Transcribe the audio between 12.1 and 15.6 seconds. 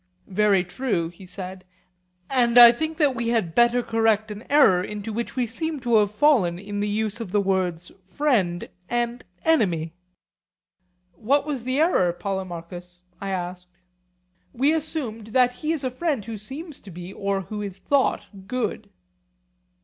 Polemarchus? I asked. We assumed that